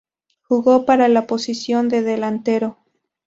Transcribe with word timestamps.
Jugó 0.41 0.87
para 0.87 1.07
la 1.09 1.27
posición 1.27 1.87
de 1.87 2.01
delantero. 2.01 2.79